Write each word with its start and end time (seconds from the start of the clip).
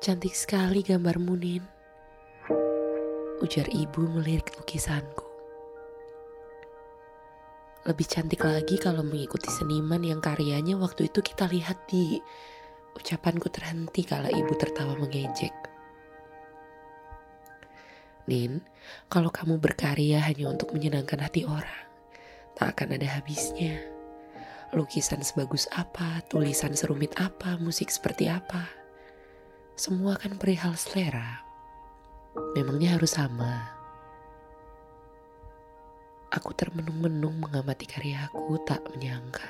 Cantik 0.00 0.32
sekali 0.32 0.80
gambarmu, 0.80 1.36
Nin. 1.36 1.60
Ujar 3.44 3.68
ibu 3.68 4.00
melirik 4.08 4.48
lukisanku. 4.56 5.28
Lebih 7.84 8.08
cantik 8.08 8.40
lagi 8.40 8.80
kalau 8.80 9.04
mengikuti 9.04 9.52
seniman 9.52 10.00
yang 10.00 10.24
karyanya 10.24 10.80
waktu 10.80 11.12
itu 11.12 11.20
kita 11.20 11.52
lihat 11.52 11.84
di 11.84 12.16
ucapanku 12.96 13.52
terhenti 13.52 14.00
kala 14.08 14.32
ibu 14.32 14.56
tertawa 14.56 14.96
mengejek. 14.96 15.52
Nin, 18.24 18.64
kalau 19.12 19.28
kamu 19.28 19.60
berkarya 19.60 20.24
hanya 20.24 20.48
untuk 20.48 20.72
menyenangkan 20.72 21.20
hati 21.20 21.44
orang, 21.44 21.84
tak 22.56 22.72
akan 22.72 22.96
ada 22.96 23.20
habisnya. 23.20 23.84
Lukisan 24.72 25.20
sebagus 25.20 25.68
apa, 25.76 26.24
tulisan 26.24 26.72
serumit 26.72 27.12
apa, 27.20 27.60
musik 27.60 27.92
seperti 27.92 28.32
apa. 28.32 28.79
Semua 29.80 30.12
kan 30.12 30.36
perihal 30.36 30.76
selera. 30.76 31.40
Memangnya 32.52 33.00
harus 33.00 33.16
sama. 33.16 33.64
Aku 36.28 36.52
termenung-menung 36.52 37.40
mengamati 37.40 37.88
karyaku 37.88 38.60
tak 38.68 38.84
menyangka. 38.92 39.48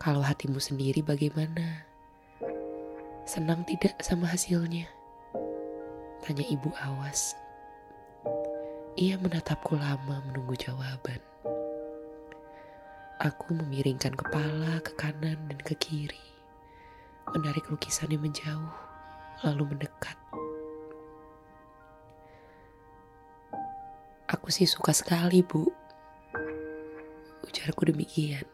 Kalau 0.00 0.24
hatimu 0.24 0.56
sendiri 0.64 1.04
bagaimana? 1.04 1.84
Senang 3.28 3.68
tidak 3.68 4.00
sama 4.00 4.32
hasilnya? 4.32 4.88
Tanya 6.24 6.44
ibu 6.48 6.72
awas. 6.80 7.36
Ia 8.96 9.20
menatapku 9.20 9.76
lama 9.76 10.24
menunggu 10.32 10.56
jawaban. 10.56 11.20
Aku 13.20 13.52
memiringkan 13.52 14.16
kepala 14.16 14.80
ke 14.80 14.96
kanan 14.96 15.36
dan 15.52 15.60
ke 15.60 15.76
kiri. 15.76 16.33
Menarik 17.32 17.72
lukisannya 17.72 18.20
menjauh, 18.20 18.74
lalu 19.46 19.72
mendekat. 19.72 20.20
Aku 24.28 24.52
sih 24.52 24.68
suka 24.68 24.92
sekali, 24.92 25.40
Bu. 25.40 25.64
Ujarku 27.46 27.88
demikian. 27.88 28.44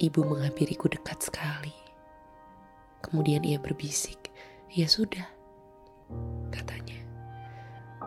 Ibu 0.00 0.20
menghampiriku 0.24 0.88
dekat 0.88 1.20
sekali. 1.20 1.74
Kemudian 3.04 3.44
ia 3.44 3.60
berbisik, 3.60 4.32
"Ya 4.72 4.88
sudah," 4.88 5.28
katanya. 6.48 6.98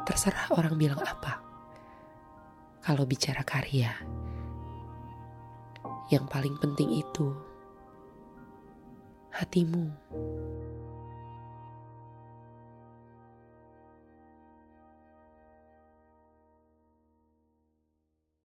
Terserah 0.04 0.56
orang 0.58 0.76
bilang 0.76 1.00
apa. 1.04 1.40
Kalau 2.84 3.04
bicara 3.04 3.44
karya, 3.44 3.92
yang 6.08 6.24
paling 6.28 6.56
penting 6.60 7.04
itu 7.04 7.36
hatimu. 9.32 9.92